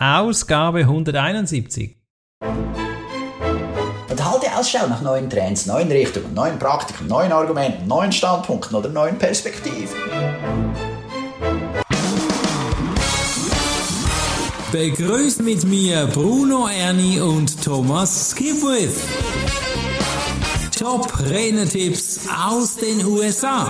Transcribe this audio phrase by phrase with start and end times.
[0.00, 1.96] Ausgabe 171.
[4.08, 8.88] Und halte Ausschau nach neuen Trends, neuen Richtungen, neuen Praktiken, neuen Argumenten, neuen Standpunkten oder
[8.90, 9.96] neuen Perspektiven.
[14.70, 19.00] Begrüßt mit mir Bruno Ernie und Thomas Skipwith.
[20.78, 23.68] Top Rennertipps aus den USA.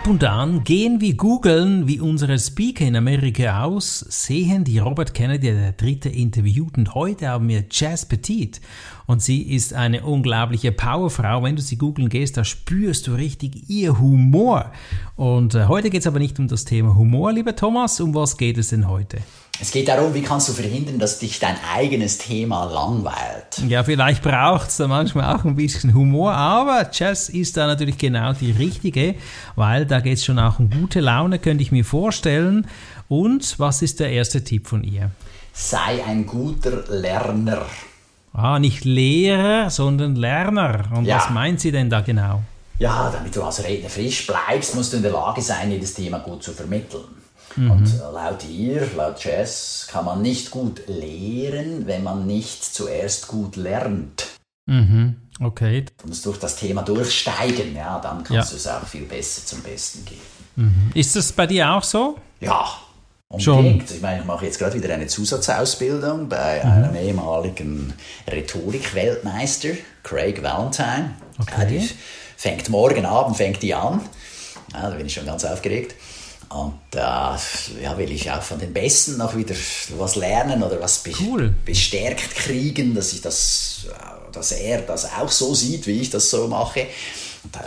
[0.00, 5.52] Ab und an gehen wir googeln, wie unsere Speaker in Amerika aussehen, die Robert Kennedy,
[5.52, 6.78] der dritte interviewt.
[6.78, 8.62] Und heute haben wir Jazz Petit.
[9.04, 11.42] Und sie ist eine unglaubliche Powerfrau.
[11.42, 14.72] Wenn du sie googeln gehst, da spürst du richtig ihr Humor.
[15.16, 18.00] Und äh, heute geht es aber nicht um das Thema Humor, lieber Thomas.
[18.00, 19.18] Um was geht es denn heute?
[19.62, 23.58] Es geht darum, wie kannst du verhindern, dass dich dein eigenes Thema langweilt.
[23.68, 27.98] Ja, vielleicht braucht es da manchmal auch ein bisschen Humor, aber Jazz ist da natürlich
[27.98, 29.16] genau die richtige,
[29.56, 32.66] weil da geht es schon auch um gute Laune, könnte ich mir vorstellen.
[33.08, 35.10] Und was ist der erste Tipp von ihr?
[35.52, 37.66] Sei ein guter Lerner.
[38.32, 40.84] Ah, nicht Lehrer, sondern Lerner.
[40.94, 41.16] Und Ja.
[41.16, 42.42] was meint sie denn da genau?
[42.78, 46.18] Ja, damit du als Redner frisch bleibst, musst du in der Lage sein, jedes Thema
[46.20, 47.04] gut zu vermitteln.
[47.56, 53.26] Und äh, laut ihr, laut Jazz, kann man nicht gut lehren, wenn man nicht zuerst
[53.28, 54.26] gut lernt.
[54.66, 55.84] Mhm, okay.
[56.00, 58.44] Du musst durch das Thema durchsteigen, ja, dann kannst Ja.
[58.50, 60.90] du es auch viel besser zum Besten geben.
[60.94, 62.18] Ist das bei dir auch so?
[62.40, 62.66] Ja,
[63.38, 63.58] Schon.
[63.58, 63.90] unbedingt.
[63.90, 67.94] Ich meine, ich mache jetzt gerade wieder eine Zusatzausbildung bei einem ehemaligen
[68.30, 69.70] Rhetorik-Weltmeister,
[70.02, 71.14] Craig Valentine.
[71.38, 71.54] Okay.
[71.58, 71.90] Ja, die
[72.36, 74.00] fängt morgen Abend fängt die an.
[74.72, 75.94] Ja, da bin ich schon ganz aufgeregt.
[76.52, 77.38] Und da
[77.80, 79.54] ja, will ich auch von den Besten noch wieder
[79.98, 81.54] was lernen oder was be Cool.
[81.64, 86.28] bestärkt kriegen, dass ich das, äh, dass er das auch so sieht, wie ich das
[86.28, 86.88] so mache.
[87.44, 87.60] Und da,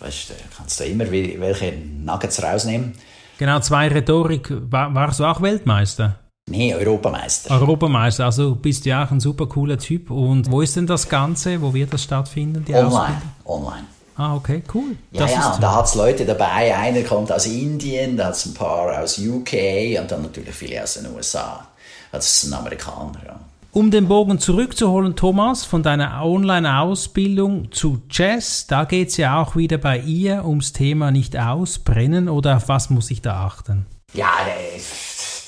[0.00, 2.92] weißt, du, da kannst du immer wel- welche Nuggets rausnehmen.
[3.38, 4.52] Genau, zwei Rhetorik.
[4.70, 6.18] War, warst du auch Weltmeister?
[6.48, 7.50] Nee, Europameister.
[7.58, 10.10] Europameister, also bist du ja auch ein super cooler Typ.
[10.10, 11.60] Und wo ist denn das Ganze?
[11.62, 12.64] Wo wird das stattfinden?
[12.66, 12.92] Die Online.
[12.94, 13.22] Ausbildung?
[13.46, 13.86] Online.
[14.16, 14.96] Ah, okay, cool.
[15.12, 16.76] Ja, das ja, und da hat es Leute dabei.
[16.76, 20.82] Einer kommt aus Indien, da hat es ein paar aus UK und dann natürlich viele
[20.82, 21.66] aus den USA.
[22.12, 23.40] Das ist ein Amerikaner, ja.
[23.72, 29.54] Um den Bogen zurückzuholen, Thomas, von deiner Online-Ausbildung zu Jazz, da geht es ja auch
[29.54, 33.84] wieder bei ihr ums Thema nicht ausbrennen oder auf was muss ich da achten?
[34.14, 34.80] Ja, äh,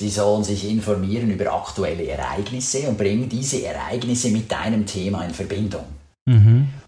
[0.00, 5.32] die sollen sich informieren über aktuelle Ereignisse und bringen diese Ereignisse mit deinem Thema in
[5.32, 5.84] Verbindung.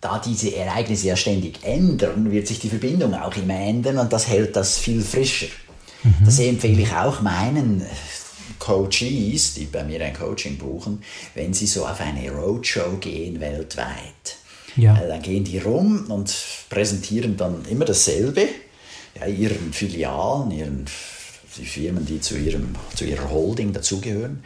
[0.01, 4.29] Da diese Ereignisse ja ständig ändern, wird sich die Verbindung auch immer ändern und das
[4.29, 5.49] hält das viel frischer.
[6.25, 7.83] Das empfehle ich auch meinen
[8.59, 11.03] Coaches, die bei mir ein Coaching buchen,
[11.35, 14.37] wenn sie so auf eine Roadshow gehen weltweit.
[14.77, 14.97] Ja.
[14.99, 16.35] Äh, Dann gehen die rum und
[16.69, 18.47] präsentieren dann immer dasselbe,
[19.19, 20.85] ja, ihren Filialen, ihren,
[21.59, 24.43] die Firmen, die zu, ihrem, zu ihrer Holding dazugehören.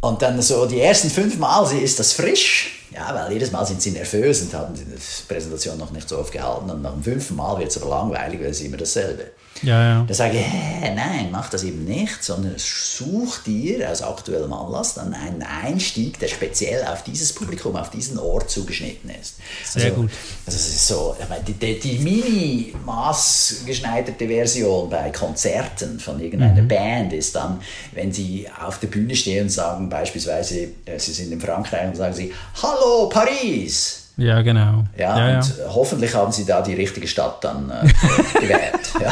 [0.00, 3.82] Und dann so die ersten fünf Mal ist das frisch, ja, weil jedes Mal sind
[3.82, 4.84] sie nervös und haben die
[5.26, 6.70] Präsentation noch nicht so oft gehalten.
[6.70, 9.32] Und nach dem fünften Mal wird es aber langweilig, weil es ist immer dasselbe.
[9.62, 10.04] Ja, ja.
[10.06, 14.94] Da sage ich, hä, nein, mach das eben nicht, sondern such dir aus aktuellem Anlass
[14.94, 19.36] dann einen Einstieg, der speziell auf dieses Publikum, auf diesen Ort zugeschnitten ist.
[19.64, 20.10] Sehr also, gut.
[20.46, 26.62] Also es ist so, meine, die, die, die mini maßgeschneiderte Version bei Konzerten von irgendeiner
[26.62, 26.68] Mhm.
[26.68, 27.60] Band ist dann,
[27.92, 31.96] wenn sie auf der Bühne stehen und sagen beispielsweise, äh, sie sind in Frankreich und
[31.96, 32.32] sagen sie,
[32.62, 34.07] Hallo Paris!
[34.18, 34.82] Ja, genau.
[34.96, 35.36] Ja, ja, ja.
[35.38, 37.86] und hoffentlich haben sie da die richtige Stadt dann äh,
[38.40, 38.92] gewählt.
[39.00, 39.10] Ja.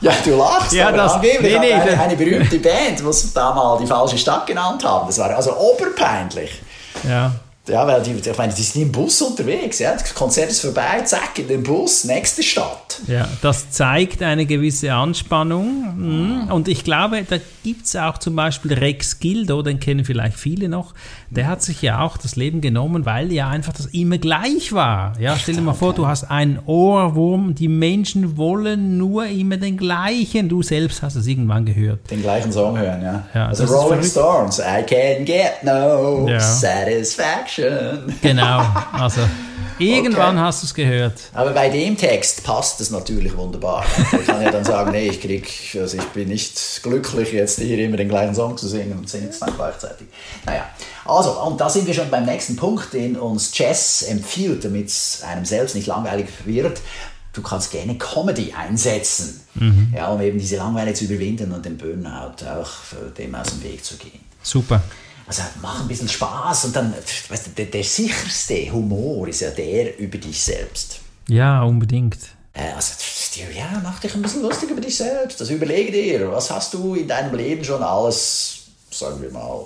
[0.00, 3.32] ja, du lachst, Ja, aber das- angeblich nee, nee, eine, das- eine berühmte Band, muss
[3.34, 5.06] da mal die falsche Stadt genannt haben.
[5.06, 6.62] Das war also oberpeinlich.
[7.08, 7.32] ja.
[7.68, 9.78] Ja, weil die, ich meine, die sind im Bus unterwegs.
[9.78, 9.92] Ja.
[9.92, 13.00] Das Konzert ist vorbei, zack, in den Bus, nächste Stadt.
[13.06, 16.42] Ja, das zeigt eine gewisse Anspannung.
[16.44, 16.50] Mhm.
[16.50, 20.68] Und ich glaube, da gibt es auch zum Beispiel Rex Gildo, den kennen vielleicht viele
[20.68, 20.92] noch.
[21.30, 25.12] Der hat sich ja auch das Leben genommen, weil ja einfach das immer gleich war.
[25.20, 29.76] Ja, stell dir mal vor, du hast einen Ohrwurm, die Menschen wollen nur immer den
[29.76, 30.48] gleichen.
[30.48, 32.10] Du selbst hast es irgendwann gehört.
[32.10, 33.26] Den gleichen Song hören, ja.
[33.34, 34.02] Ja, also Rolling.
[34.02, 36.40] Stones, I can get no Ja.
[36.40, 37.51] satisfaction.
[38.22, 39.20] Genau, also
[39.78, 40.44] irgendwann Okay.
[40.46, 41.14] hast du es gehört.
[41.34, 43.84] Aber bei dem Text passt es natürlich wunderbar.
[44.12, 45.48] Ich kann ja dann sagen, nee, ich krieg,
[45.80, 49.28] also ich bin nicht glücklich, jetzt hier immer den gleichen Song zu singen und singe
[49.28, 50.06] es dann gleichzeitig.
[50.46, 50.66] Naja,
[51.04, 55.22] also, und da sind wir schon beim nächsten Punkt, den uns Jazz empfiehlt, damit es
[55.26, 56.80] einem selbst nicht langweilig wird.
[57.32, 59.40] Du kannst gerne Comedy einsetzen,
[59.96, 63.62] ja, um eben diese Langeweile zu überwinden und den Burnout auch äh, dem aus dem
[63.62, 64.20] Weg zu gehen.
[64.42, 64.82] Super.
[65.26, 66.94] Also mach ein bisschen Spaß und dann,
[67.28, 71.00] weißt du, der, der sicherste Humor ist ja der über dich selbst.
[71.28, 72.18] Ja, unbedingt.
[72.54, 72.92] Äh, also,
[73.54, 75.40] ja, mach dich ein bisschen lustig über dich selbst.
[75.40, 79.60] Also überlege dir, was hast du in deinem Leben schon alles, sagen wir mal,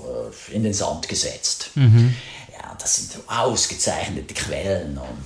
[0.51, 1.71] äh, in den Sand gesetzt.
[1.75, 2.15] Mhm.
[2.53, 5.19] Ja, das sind so ausgezeichnete Quellen, um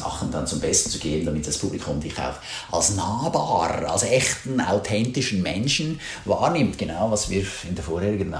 [0.00, 2.34] Sachen dann zum Besten zu geben, damit das Publikum dich auch
[2.72, 6.78] als nahbar, als echten, authentischen Menschen wahrnimmt.
[6.78, 8.30] Genau, was wir in der vorherigen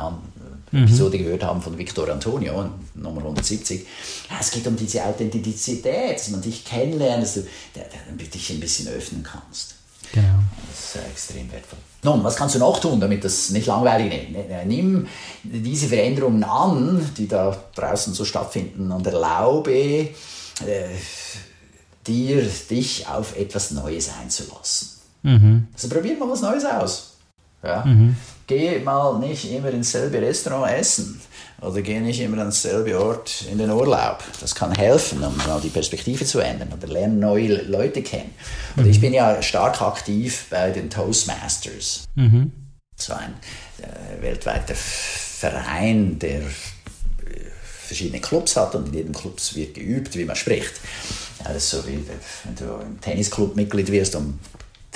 [0.70, 0.84] mhm.
[0.84, 3.86] Episode gehört haben von Victor Antonio, Nummer 170.
[4.30, 7.42] Ja, es geht um diese Authentizität, dass man dich kennenlernt, dass du
[8.16, 9.76] dich ein bisschen öffnen kannst.
[10.12, 10.40] Genau.
[10.68, 11.78] Das ist extrem wertvoll.
[12.02, 14.66] Nun, was kannst du noch tun, damit das nicht langweilig ist?
[14.66, 15.06] Nimm
[15.44, 20.08] diese Veränderungen an, die da draußen so stattfinden und erlaube äh,
[22.06, 24.88] dir, dich auf etwas Neues einzulassen.
[25.22, 25.68] Mhm.
[25.74, 27.16] Also probier mal was Neues aus.
[27.62, 27.84] Ja?
[27.84, 28.16] Mhm.
[28.50, 31.20] Geh mal nicht immer ins selbe Restaurant essen
[31.60, 34.24] oder geh nicht immer ans selbe Ort in den Urlaub.
[34.40, 38.34] Das kann helfen, um mal die Perspektive zu ändern oder lernen neue Leute kennen.
[38.74, 38.90] Und mhm.
[38.90, 42.08] ich bin ja stark aktiv bei den Toastmasters.
[42.16, 42.50] Mhm.
[42.96, 43.34] So ein
[43.78, 46.42] äh, weltweiter Verein, der äh,
[47.86, 50.72] verschiedene Clubs hat und in jedem Club wird geübt, wie man spricht.
[51.44, 52.04] Ja, das ist so wie
[52.44, 54.40] wenn du im Tennisclub Mitglied wirst, um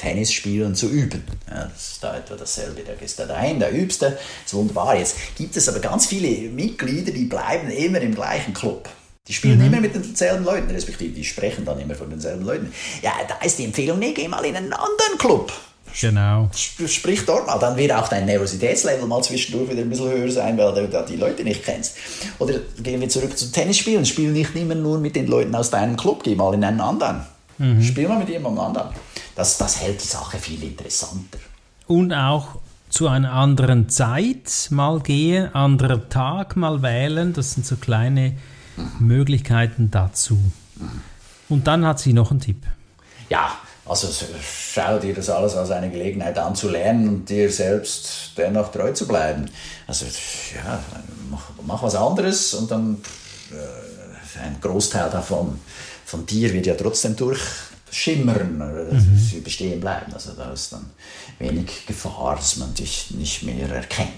[0.04, 1.24] Tennis spielen zu üben.
[1.48, 2.82] Ja, das ist da etwa dasselbe.
[2.86, 4.96] Da gehst du dahin, da übst du, das ist wunderbar.
[4.98, 8.88] Jetzt gibt es aber ganz viele Mitglieder, die bleiben immer im gleichen Club.
[9.26, 9.66] Die spielen mhm.
[9.66, 12.70] immer mit denselben Leuten, respektive die sprechen dann immer von denselben Leuten.
[13.00, 15.50] Ja, da ist die Empfehlung, nee, geh mal in einen anderen Club.
[15.98, 16.50] Genau.
[16.52, 20.58] Sprich dort mal, dann wird auch dein Nervositätslevel mal zwischendurch wieder ein bisschen höher sein,
[20.58, 21.96] weil du da die Leute nicht kennst.
[22.38, 24.04] Oder gehen wir zurück zum Tennisspielen.
[24.04, 27.24] Spiel nicht immer nur mit den Leuten aus deinem Club, geh mal in einen anderen.
[27.58, 27.82] Mhm.
[27.82, 28.88] Spiel mal mit jemandem anderen.
[29.34, 31.38] Das, das hält die Sache viel interessanter.
[31.86, 37.32] Und auch zu einer anderen Zeit mal gehen, anderer Tag mal wählen.
[37.32, 38.34] Das sind so kleine
[38.76, 39.06] mhm.
[39.06, 40.34] Möglichkeiten dazu.
[40.76, 41.00] Mhm.
[41.48, 42.62] Und dann hat sie noch einen Tipp.
[43.28, 44.08] Ja, also
[44.40, 48.92] schau dir das alles als eine Gelegenheit an zu lernen und dir selbst dennoch treu
[48.92, 49.46] zu bleiben.
[49.86, 50.06] Also
[50.54, 50.80] ja,
[51.30, 53.02] mach, mach was anderes und dann
[53.50, 53.83] äh,
[54.42, 55.58] ein Großteil davon
[56.04, 58.58] von dir wird ja trotzdem durchschimmern,
[58.90, 59.18] mhm.
[59.18, 60.12] sie bestehen bleiben.
[60.12, 60.86] Also da ist dann
[61.38, 64.08] wenig Gefahr, dass man dich nicht mehr erkennt.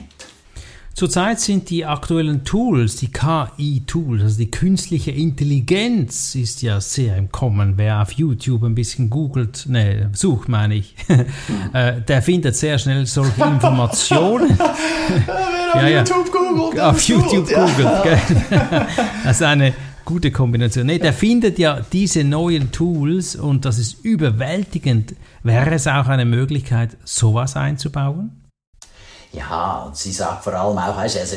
[0.96, 7.30] Zurzeit sind die aktuellen Tools, die KI-Tools, also die künstliche Intelligenz ist ja sehr im
[7.30, 7.74] Kommen.
[7.76, 10.94] Wer auf YouTube ein bisschen googelt, ne, sucht meine ich,
[11.74, 14.58] äh, der findet sehr schnell solche Informationen.
[14.58, 18.86] Wer auf ja, YouTube googelt, auf YouTube googelt, ja.
[19.26, 19.74] also eine
[20.06, 20.86] gute Kombination.
[20.86, 25.14] Nee, der findet ja diese neuen Tools und das ist überwältigend.
[25.42, 28.44] Wäre es auch eine Möglichkeit, sowas einzubauen?
[29.32, 31.36] Ja, und sie sagt vor allem auch, weißt, also,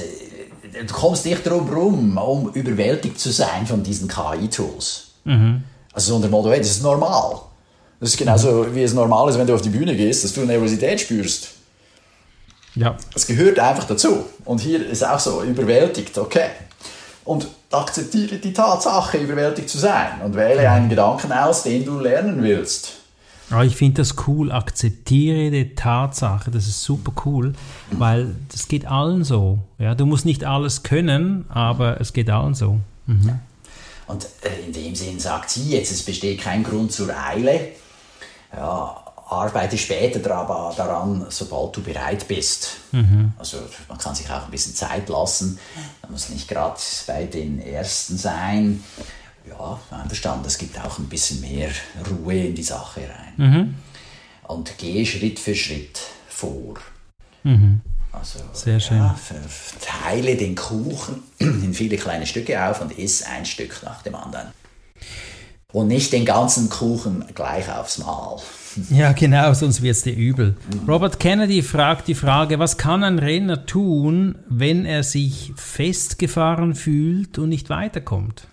[0.73, 5.11] du kommst nicht drum herum, um überwältigt zu sein von diesen KI-Tools.
[5.25, 5.63] Mhm.
[5.91, 7.41] Also so unter dem Motto, hey, das ist normal.
[7.99, 8.75] Das ist genauso, mhm.
[8.75, 11.49] wie es normal ist, wenn du auf die Bühne gehst, dass du Nervosität spürst.
[12.75, 12.95] Ja.
[13.13, 14.25] Das gehört einfach dazu.
[14.45, 16.51] Und hier ist auch so, überwältigt, okay.
[17.25, 22.41] Und akzeptiere die Tatsache, überwältigt zu sein und wähle einen Gedanken aus, den du lernen
[22.41, 22.99] willst.
[23.49, 24.51] Ja, ich finde das cool.
[24.51, 26.51] Akzeptiere die Tatsache.
[26.51, 27.53] Das ist super cool,
[27.91, 29.59] weil das geht allen so.
[29.79, 32.79] Ja, du musst nicht alles können, aber es geht allen so.
[33.07, 33.39] Mhm.
[34.07, 37.69] Und äh, in dem Sinn sagt sie jetzt, es besteht kein Grund zur Eile.
[38.55, 42.77] Ja, arbeite später daran, sobald du bereit bist.
[42.91, 43.33] Mhm.
[43.37, 45.59] Also man kann sich auch ein bisschen Zeit lassen.
[46.01, 48.83] Man muss nicht gerade bei den Ersten sein.
[49.47, 51.69] Ja, einverstanden, es gibt auch ein bisschen mehr
[52.09, 53.33] Ruhe in die Sache rein.
[53.37, 53.75] Mhm.
[54.47, 56.75] Und gehe Schritt für Schritt vor.
[57.43, 57.81] Mhm.
[58.11, 58.97] Also, Sehr schön.
[58.97, 59.15] Ja,
[59.79, 64.47] teile den Kuchen in viele kleine Stücke auf und iss ein Stück nach dem anderen.
[65.71, 68.37] Und nicht den ganzen Kuchen gleich aufs Mal.
[68.89, 70.55] Ja, genau, sonst wird es dir übel.
[70.87, 77.37] Robert Kennedy fragt die Frage, was kann ein Renner tun, wenn er sich festgefahren fühlt
[77.37, 78.47] und nicht weiterkommt?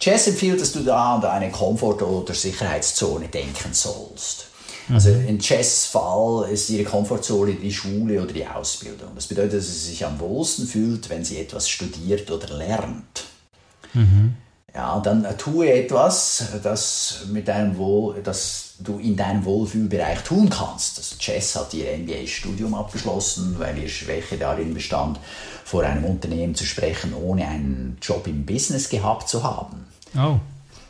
[0.00, 4.46] Jess empfiehlt, dass du da an eine Komfort- oder Sicherheitszone denken sollst.
[4.88, 5.26] Also mhm.
[5.26, 9.10] in Jess Fall ist ihre Komfortzone die Schule oder die Ausbildung.
[9.14, 13.24] Das bedeutet, dass sie sich am wohlsten fühlt, wenn sie etwas studiert oder lernt.
[13.94, 14.34] Mhm.
[14.72, 20.98] Ja, dann tue etwas, das, mit deinem Wohl, das du in deinem Wohlfühlbereich tun kannst.
[20.98, 25.18] Also Jess hat ihr MBA-Studium abgeschlossen, weil ihr Schwäche darin bestand,
[25.64, 29.86] vor einem Unternehmen zu sprechen, ohne einen Job im Business gehabt zu haben.
[30.16, 30.36] Oh.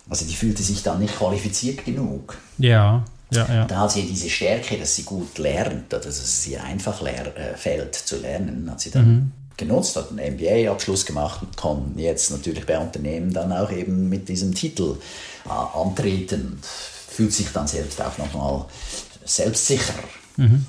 [0.08, 2.36] Also die fühlte sich dann nicht qualifiziert genug.
[2.58, 3.64] Ja, ja, ja.
[3.64, 7.94] Da hat sie diese Stärke, dass sie gut lernt, dass es ihr einfach äh, fällt
[7.94, 12.66] zu lernen, hat sie dann mhm genutzt, hat einen MBA-Abschluss gemacht und kann jetzt natürlich
[12.66, 14.96] bei Unternehmen dann auch eben mit diesem Titel
[15.46, 16.60] äh, antreten.
[17.16, 18.66] Fühlt sich dann selbst auch nochmal
[19.24, 20.04] selbstsicherer.
[20.36, 20.66] Mhm.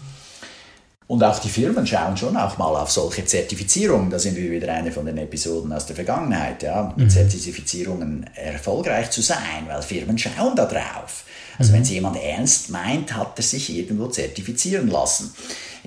[1.07, 4.09] Und auch die Firmen schauen schon auch mal auf solche Zertifizierungen.
[4.09, 7.09] Da sind wir wieder eine von den Episoden aus der Vergangenheit, ja, mit mhm.
[7.09, 11.23] Zertifizierungen erfolgreich zu sein, weil Firmen schauen da drauf.
[11.57, 11.75] Also mhm.
[11.75, 15.33] wenn es jemand ernst meint, hat er sich irgendwo zertifizieren lassen.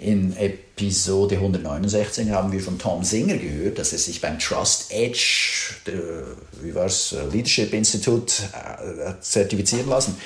[0.00, 5.74] In Episode 169 haben wir von Tom Singer gehört, dass er sich beim Trust Edge,
[6.62, 10.16] wie war's, Leadership Institute äh, zertifizieren lassen.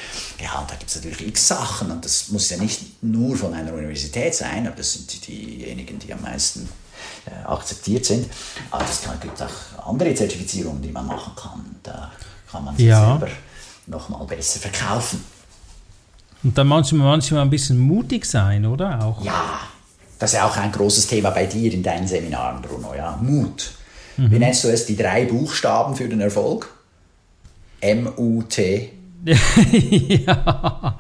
[0.41, 3.53] Ja, und da gibt es natürlich x Sachen und das muss ja nicht nur von
[3.53, 6.69] einer Universität sein, aber das sind diejenigen, die am meisten
[7.27, 8.31] äh, akzeptiert sind.
[8.71, 11.77] Aber es gibt auch andere Zertifizierungen, die man machen kann.
[11.83, 12.13] Da
[12.49, 13.19] kann man sich ja.
[13.19, 13.33] selber
[13.87, 15.25] nochmal besser verkaufen.
[16.45, 19.03] Und dann manchmal, manchmal ein bisschen mutig sein, oder?
[19.03, 19.25] Auch.
[19.25, 19.61] Ja,
[20.19, 22.95] das ist ja auch ein großes Thema bei dir in deinen Seminaren, Bruno.
[22.95, 23.19] Ja?
[23.21, 23.73] Mut.
[24.17, 24.31] Mhm.
[24.31, 24.87] Wie nennst du es?
[24.87, 26.69] Die drei Buchstaben für den Erfolg?
[27.81, 28.93] M-U-T.
[29.27, 30.99] ja,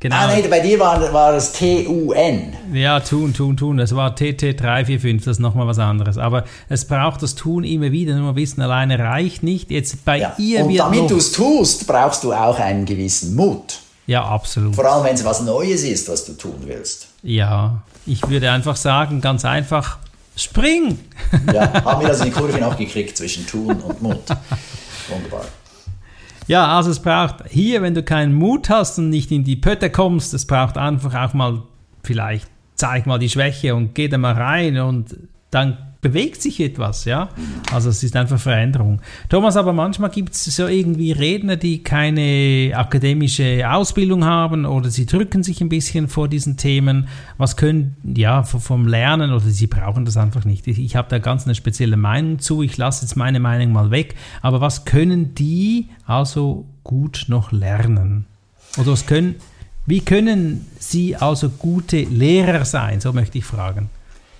[0.00, 0.16] genau.
[0.16, 2.54] Ah, nee, bei dir war, war es T-U-N.
[2.72, 3.76] Ja, tun, tun, tun.
[3.76, 6.16] Das war TT345, das ist nochmal was anderes.
[6.16, 8.16] Aber es braucht das Tun immer wieder.
[8.16, 9.70] Nur Wissen alleine reicht nicht.
[9.70, 10.34] Jetzt bei ja.
[10.38, 13.80] ihr Und damit du es tust, brauchst du auch einen gewissen Mut.
[14.06, 14.74] Ja, absolut.
[14.74, 17.08] Vor allem, wenn es was Neues ist, was du tun willst.
[17.22, 19.98] Ja, ich würde einfach sagen, ganz einfach,
[20.36, 20.98] spring!
[21.52, 24.22] Ja, haben wir also die Kurve noch gekriegt zwischen Tun und Mut.
[25.08, 25.44] Wunderbar.
[26.46, 29.90] Ja, also es braucht hier, wenn du keinen Mut hast und nicht in die Pötte
[29.90, 31.62] kommst, es braucht einfach auch mal
[32.04, 35.16] vielleicht, zeig mal die Schwäche und geh da mal rein und
[35.50, 37.30] dann bewegt sich etwas, ja.
[37.72, 39.00] Also es ist einfach Veränderung.
[39.28, 45.04] Thomas, aber manchmal gibt es so irgendwie Redner, die keine akademische Ausbildung haben oder sie
[45.04, 47.08] drücken sich ein bisschen vor diesen Themen.
[47.38, 50.68] Was können, ja, vom Lernen oder sie brauchen das einfach nicht.
[50.68, 52.62] Ich, ich habe da ganz eine spezielle Meinung zu.
[52.62, 54.14] Ich lasse jetzt meine Meinung mal weg.
[54.42, 58.26] Aber was können die also gut noch lernen?
[58.78, 59.34] Oder was können,
[59.86, 63.00] wie können sie also gute Lehrer sein?
[63.00, 63.90] So möchte ich fragen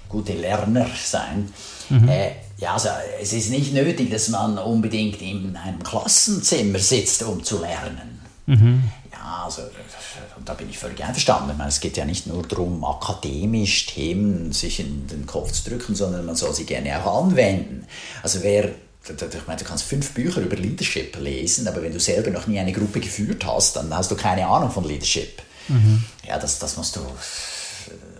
[0.08, 1.52] gute Lerner sein.
[1.88, 2.08] Mhm.
[2.08, 2.88] Äh, ja, also
[3.20, 8.20] es ist nicht nötig, dass man unbedingt in einem Klassenzimmer sitzt, um zu lernen.
[8.46, 8.84] Mhm.
[9.12, 9.62] Ja, also
[10.44, 11.50] da bin ich völlig einverstanden.
[11.50, 15.68] Ich meine, es geht ja nicht nur darum, akademisch Themen sich in den Kopf zu
[15.68, 17.86] drücken, sondern man soll sie gerne auch anwenden.
[18.22, 18.70] Also wer
[19.08, 22.58] ich meine, du kannst fünf Bücher über Leadership lesen, aber wenn du selber noch nie
[22.58, 25.42] eine Gruppe geführt hast, dann hast du keine Ahnung von Leadership.
[25.68, 26.02] Mhm.
[26.26, 27.00] Ja, das, das musst du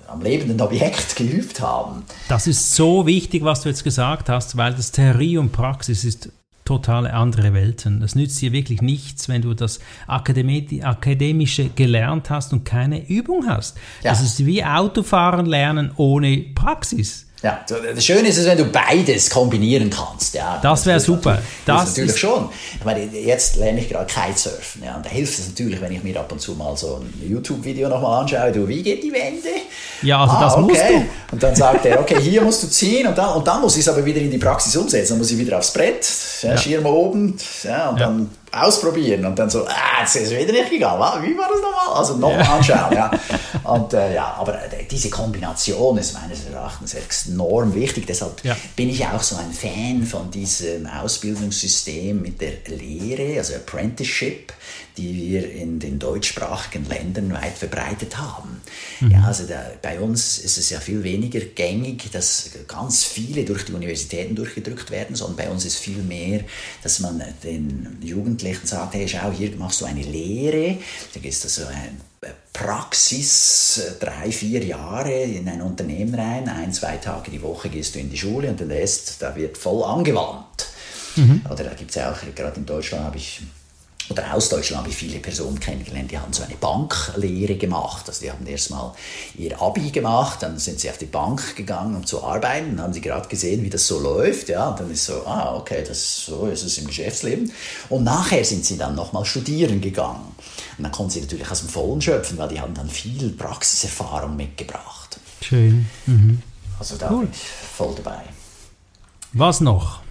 [0.09, 2.05] am lebenden Objekt geübt haben.
[2.29, 6.31] Das ist so wichtig, was du jetzt gesagt hast, weil das Theorie und Praxis ist
[6.65, 8.01] totale andere Welten.
[8.01, 13.77] Das nützt dir wirklich nichts, wenn du das Akademische gelernt hast und keine Übung hast.
[14.03, 14.11] Ja.
[14.11, 17.25] Das ist wie Autofahren lernen ohne Praxis.
[17.43, 20.35] Ja, das Schöne ist es, wenn du beides kombinieren kannst.
[20.35, 21.38] Ja, das wäre super.
[21.66, 22.49] Das natürlich ist schon.
[22.78, 24.83] Ich meine, jetzt lerne ich gerade Kitesurfen.
[24.83, 27.28] Ja, und da hilft es natürlich, wenn ich mir ab und zu mal so ein
[27.28, 28.52] YouTube-Video nochmal anschaue.
[28.52, 29.49] Du, wie geht die Wende?
[30.02, 30.62] Ja, also ah, das okay.
[30.62, 31.07] musst du.
[31.33, 33.83] Und dann sagt er, okay, hier musst du ziehen und dann, und dann muss ich
[33.83, 35.12] es aber wieder in die Praxis umsetzen.
[35.12, 36.07] Dann muss ich wieder aufs Brett,
[36.43, 36.57] ja, ja.
[36.57, 40.71] Schirm oben ja, und dann ausprobieren und dann so, ah, jetzt ist es wieder nicht
[40.71, 40.99] gegangen.
[41.23, 41.99] Wie war das nochmal?
[41.99, 42.55] Also nochmal ja.
[42.55, 42.95] anschauen.
[42.95, 43.11] Ja.
[43.64, 44.55] Und äh, ja, aber
[44.90, 46.95] diese Kombination ist meines Erachtens
[47.28, 48.07] enorm wichtig.
[48.07, 48.57] Deshalb ja.
[48.75, 54.52] bin ich auch so ein Fan von diesem Ausbildungssystem mit der Lehre, also Apprenticeship,
[54.97, 58.61] die wir in den deutschsprachigen Ländern weit verbreitet haben.
[59.00, 59.11] Mhm.
[59.11, 63.64] Ja, also da, bei uns ist es ja viel weniger gängig, dass ganz viele durch
[63.64, 66.40] die Universitäten durchgedrückt werden, sondern bei uns ist viel mehr,
[66.83, 70.78] dass man den Jugendlichen sagt, hey, schau, hier machst du eine Lehre,
[71.14, 72.00] da gehst du so ein
[72.52, 77.99] Praxis, drei, vier Jahre in ein Unternehmen rein, ein, zwei Tage die Woche gehst du
[77.99, 80.66] in die Schule und den Rest, da wird voll angewandt.
[81.16, 81.42] Mhm.
[81.50, 83.42] Oder da gibt es ja auch, gerade in Deutschland habe ich
[84.09, 88.05] oder aus Deutschland habe ich viele Personen kennengelernt, die haben so eine Banklehre gemacht.
[88.07, 88.93] Also die haben erstmal
[89.37, 92.93] ihr Abi gemacht, dann sind sie auf die Bank gegangen, um zu arbeiten, dann haben
[92.93, 96.27] sie gerade gesehen, wie das so läuft, ja, und dann ist so, ah, okay, das,
[96.27, 97.51] so ist es im Geschäftsleben.
[97.89, 100.35] Und nachher sind sie dann nochmal studieren gegangen.
[100.79, 104.37] Und dann konnten sie natürlich aus dem Vollen schöpfen, weil die haben dann viel Praxiserfahrung
[104.37, 105.19] mitgebracht.
[105.41, 105.89] Schön.
[106.07, 106.43] Mhm.
[106.79, 107.25] Also da cool.
[107.25, 107.39] bin ich
[107.77, 108.23] voll dabei.
[109.33, 110.06] Was noch?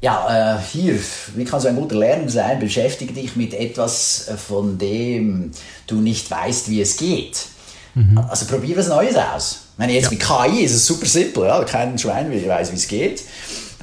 [0.00, 0.98] Ja, äh, hier,
[1.34, 2.60] wie kannst du ein guter Lerner sein?
[2.60, 5.50] Beschäftige dich mit etwas, äh, von dem
[5.88, 7.46] du nicht weißt, wie es geht.
[7.94, 8.16] Mhm.
[8.16, 9.64] Also probier was Neues aus.
[9.72, 10.10] Ich meine, jetzt ja.
[10.10, 11.64] mit KI ist es super simpel, ja?
[11.64, 13.22] kein Schwein weiß, wie es geht.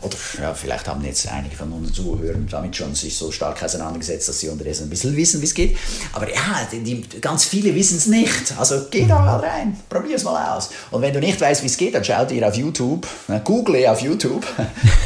[0.06, 4.30] Oder ja, vielleicht haben jetzt einige von unseren Zuhörern damit schon sich so stark auseinandergesetzt,
[4.30, 5.78] dass sie unterdessen ein bisschen wissen, wie es geht.
[6.14, 8.54] Aber ja, die, die, ganz viele wissen es nicht.
[8.58, 10.70] Also geh da mal rein, probier es mal aus.
[10.92, 13.08] Und wenn du nicht weißt, wie es geht, dann schau dir auf YouTube,
[13.44, 14.46] google auf YouTube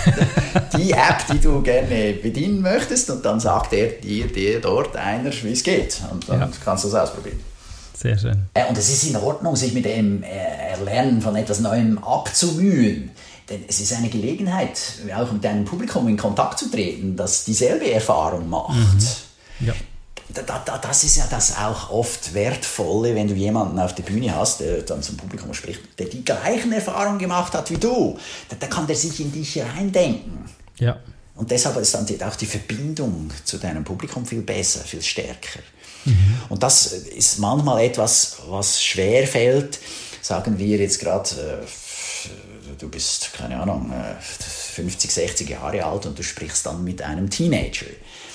[0.77, 5.31] die App, die du gerne bedienen möchtest und dann sagt er dir, dir dort einer,
[5.43, 5.97] wie es geht.
[6.11, 6.49] Und dann ja.
[6.63, 7.39] kannst du es ausprobieren.
[8.01, 8.45] Sehr schön.
[8.53, 10.27] Äh, und es ist in Ordnung, sich mit dem äh,
[10.71, 13.11] Erlernen von etwas Neuem abzumühen.
[13.49, 14.79] Denn es ist eine Gelegenheit,
[15.15, 18.75] auch mit deinem Publikum in Kontakt zu treten, das dieselbe Erfahrung macht.
[19.59, 19.67] Mhm.
[19.67, 19.73] Ja.
[20.31, 24.35] Da, da, das ist ja das auch oft Wertvolle, wenn du jemanden auf der Bühne
[24.35, 28.15] hast, der dann zum Publikum spricht, der die gleichen Erfahrungen gemacht hat wie du.
[28.47, 30.45] Da, da kann der sich in dich reindenken.
[30.77, 30.99] Ja.
[31.33, 35.61] Und deshalb ist dann auch die Verbindung zu deinem Publikum viel besser, viel stärker.
[36.05, 36.37] Mhm.
[36.49, 39.79] Und das ist manchmal etwas, was schwer fällt.
[40.21, 41.29] Sagen wir jetzt gerade,
[41.63, 41.65] äh,
[42.77, 47.29] du bist, keine Ahnung, 50, äh, 60 Jahre alt und du sprichst dann mit einem
[47.29, 47.85] Teenager.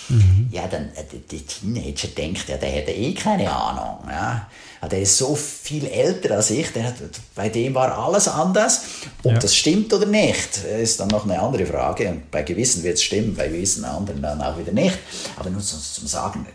[0.09, 0.49] Mhm.
[0.51, 4.09] Ja, dann, äh, der Teenager denkt ja, der hätte eh keine Ahnung.
[4.09, 4.49] Ja.
[4.91, 6.93] Der ist so viel älter als ich, der,
[7.35, 8.83] bei dem war alles anders.
[9.23, 9.39] Ob ja.
[9.39, 12.11] das stimmt oder nicht, ist dann noch eine andere Frage.
[12.11, 14.99] Und bei Gewissen wird es stimmen, bei gewissen anderen dann auch wieder nicht.
[15.37, 16.47] Aber nur zum, zum Sagen,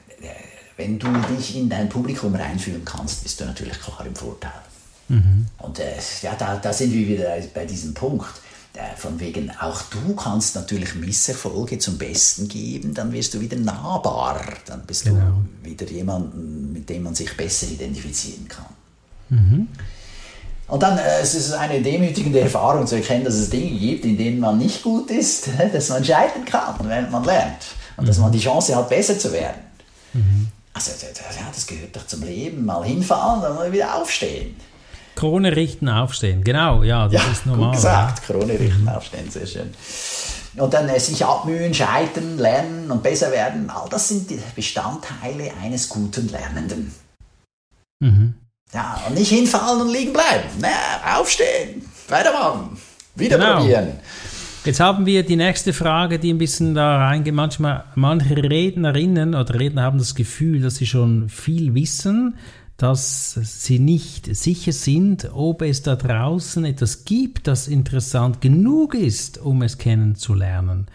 [0.77, 4.51] wenn du dich in dein Publikum reinfühlen kannst, bist du natürlich klar im Vorteil.
[5.09, 5.47] Mhm.
[5.57, 8.29] Und äh, ja, da, da sind wir wieder bei diesem Punkt.
[8.73, 13.57] Äh, von wegen, auch du kannst natürlich Misserfolge zum Besten geben, dann wirst du wieder
[13.57, 15.33] nahbar, dann bist genau.
[15.63, 18.65] du wieder jemand, mit dem man sich besser identifizieren kann.
[19.29, 19.67] Mhm.
[20.67, 24.05] Und dann äh, es ist es eine demütigende Erfahrung zu erkennen, dass es Dinge gibt,
[24.05, 27.65] in denen man nicht gut ist, dass man scheitern kann, wenn man lernt
[27.97, 28.07] und mhm.
[28.07, 29.61] dass man die Chance hat, besser zu werden.
[30.13, 30.47] Mhm.
[30.73, 32.63] Also ja, das gehört doch zum Leben.
[32.65, 34.55] Mal hinfallen, dann mal wieder aufstehen.
[35.19, 36.45] Krone richten, aufstehen.
[36.45, 37.71] Genau, ja, das ja, ist normal.
[37.71, 38.87] Gut gesagt, Krone richten, mhm.
[38.87, 39.69] aufstehen, sehr schön.
[40.55, 43.69] Und dann äh, sich abmühen, scheitern, lernen und besser werden.
[43.69, 46.93] All das sind die Bestandteile eines guten Lernenden.
[47.99, 48.33] Mhm.
[48.73, 50.47] Ja, und nicht hinfallen und liegen bleiben.
[50.61, 52.77] Na, aufstehen, weitermachen,
[53.15, 53.57] wieder genau.
[53.57, 53.99] probieren.
[54.63, 57.33] Jetzt haben wir die nächste Frage, die ein bisschen da reingeht.
[57.33, 62.35] Manchmal, manche Rednerinnen oder Redner haben das Gefühl, dass sie schon viel wissen,
[62.79, 69.37] dass sie nicht sicher sind, ob es da draußen etwas gibt, das interessant genug ist,
[69.37, 70.87] um es kennenzulernen.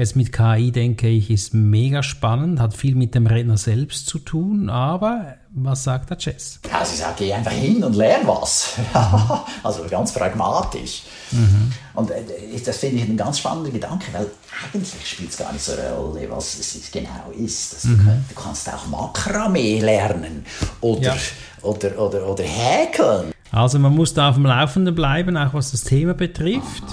[0.00, 4.18] Jetzt mit KI denke ich, ist mega spannend, hat viel mit dem Redner selbst zu
[4.18, 6.58] tun, aber was sagt der Jess?
[6.72, 8.76] Ja, sie sagt, geh einfach hin und lern was.
[9.62, 11.02] also ganz pragmatisch.
[11.32, 11.70] Mhm.
[11.92, 12.22] Und äh,
[12.64, 14.26] das finde ich ein ganz spannender Gedanke, weil
[14.72, 17.84] eigentlich spielt es gar nicht so eine Rolle, was es genau ist.
[17.84, 18.24] Mhm.
[18.26, 20.46] Du, kannst auch Makramee lernen
[20.80, 21.16] oder, ja.
[21.60, 23.32] oder, oder, oder häkeln.
[23.52, 26.84] Also man muss da auf dem Laufenden bleiben, auch was das Thema betrifft.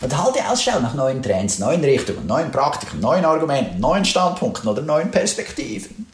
[0.00, 4.80] Und halte Ausschau nach neuen Trends, neuen Richtungen, neuen Praktiken, neuen Argumenten, neuen Standpunkten oder
[4.80, 6.06] neuen Perspektiven.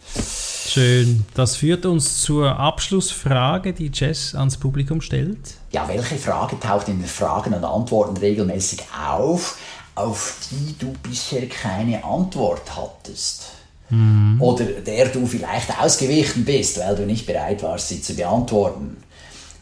[0.67, 1.25] Schön.
[1.35, 5.39] Das führt uns zur Abschlussfrage, die Jess ans Publikum stellt.
[5.71, 9.57] Ja, welche Frage taucht in den Fragen und Antworten regelmäßig auf,
[9.95, 13.53] auf die du bisher keine Antwort hattest?
[13.89, 14.43] Mhm.
[14.43, 18.97] Oder der du vielleicht ausgewichen bist, weil du nicht bereit warst, sie zu beantworten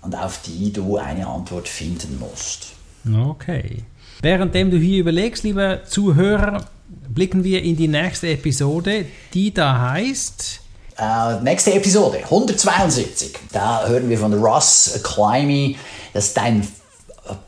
[0.01, 2.69] und auf die du eine Antwort finden musst.
[3.07, 3.85] Okay.
[4.23, 6.65] Währenddem du hier überlegst, lieber Zuhörer,
[7.09, 10.61] blicken wir in die nächste Episode, die da heißt.
[10.99, 13.33] Uh, nächste Episode, 172.
[13.53, 15.77] Da hören wir von Russ Climby,
[16.13, 16.67] dass dein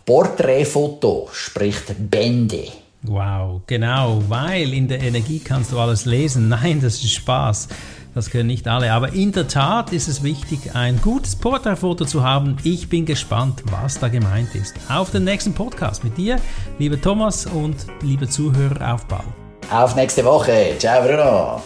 [0.05, 2.64] Porträtfoto spricht Bände.
[3.02, 6.48] Wow, genau, weil in der Energie kannst du alles lesen.
[6.48, 7.68] Nein, das ist Spaß.
[8.16, 8.94] Das können nicht alle.
[8.94, 12.57] Aber in der Tat ist es wichtig, ein gutes Porträtfoto zu haben.
[12.62, 14.74] Ich bin gespannt, was da gemeint ist.
[14.88, 16.40] Auf den nächsten Podcast mit dir,
[16.79, 19.26] lieber Thomas und liebe Zuhörer, auf bald.
[19.70, 20.76] Auf nächste Woche.
[20.79, 21.61] Ciao, Bruno.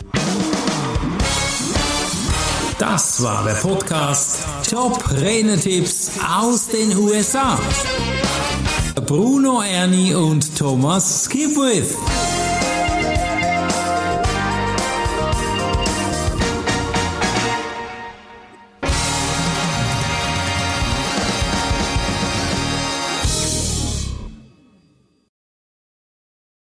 [2.81, 7.61] Das war der Podcast Top Renetipps aus den USA.
[9.07, 11.95] Bruno Ernie und Thomas Skipwith.